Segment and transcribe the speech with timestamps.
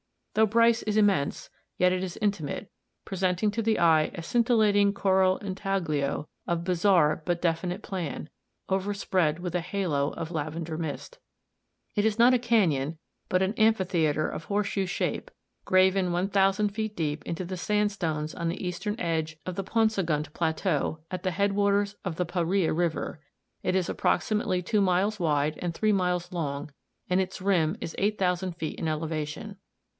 [0.33, 2.71] Though Bryce is immense, yet it is intimate,
[3.05, 8.29] presenting to the eye a scintillating coral intaglio of bizarre but definite plan,
[8.69, 11.19] overspread with a halo of lavender mist.
[11.95, 12.97] It is not a canyon,
[13.29, 15.29] but an amphitheatre of horseshoe shape,
[15.65, 21.01] graven 1,000 feet deep into the sandstones on the eastern edge of the Paunsaugunt Plateau,
[21.11, 23.19] at the headwaters of the Pahreah River;
[23.61, 26.71] it is approximately two miles wide and three miles long
[27.09, 29.57] and its rim is 8,000 feet in elevation.